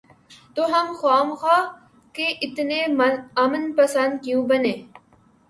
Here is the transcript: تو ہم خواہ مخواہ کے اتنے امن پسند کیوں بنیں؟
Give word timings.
تو 0.55 0.61
ہم 0.71 0.87
خواہ 0.99 1.23
مخواہ 1.23 1.61
کے 2.15 2.27
اتنے 2.41 2.81
امن 3.43 3.71
پسند 3.77 4.13
کیوں 4.23 4.43
بنیں؟ 4.47 4.79